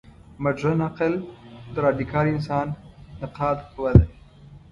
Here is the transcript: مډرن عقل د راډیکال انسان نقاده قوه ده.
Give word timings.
مډرن 0.43 0.79
عقل 0.87 1.13
د 1.73 1.75
راډیکال 1.85 2.25
انسان 2.35 2.67
نقاده 3.21 3.63
قوه 3.73 3.91
ده. 3.99 4.05